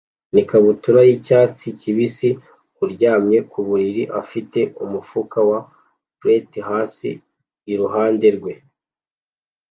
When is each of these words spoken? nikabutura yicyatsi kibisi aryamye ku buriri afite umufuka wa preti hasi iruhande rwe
nikabutura 0.33 0.99
yicyatsi 1.09 1.65
kibisi 1.79 2.29
aryamye 2.83 3.37
ku 3.51 3.59
buriri 3.67 4.03
afite 4.21 4.59
umufuka 4.83 5.37
wa 5.49 5.59
preti 6.19 6.59
hasi 6.69 7.09
iruhande 7.71 8.27
rwe 8.37 8.53